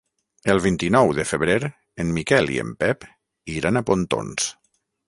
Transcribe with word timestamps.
El 0.53 0.61
vint-i-nou 0.63 1.11
de 1.17 1.25
febrer 1.33 1.59
en 2.05 2.11
Miquel 2.17 2.53
i 2.57 2.61
en 2.65 2.75
Pep 2.83 3.07
iran 3.61 3.81
a 3.83 3.89
Pontons. 3.93 4.53